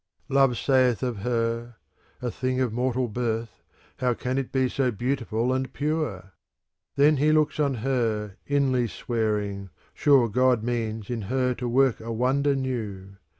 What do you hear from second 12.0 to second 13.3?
wonder new."